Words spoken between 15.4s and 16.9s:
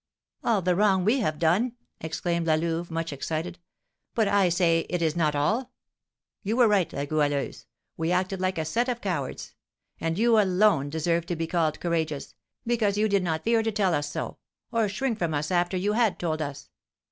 after you had told us.